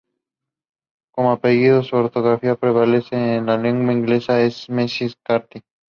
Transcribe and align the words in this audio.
Como 1.13 1.31
apellido, 1.31 1.83
su 1.83 1.95
ortografía 1.95 2.55
prevalente 2.55 3.15
en 3.35 3.45
la 3.45 3.55
lengua 3.55 3.93
inglesa 3.93 4.41
es 4.41 4.67
McCarthy. 4.67 5.61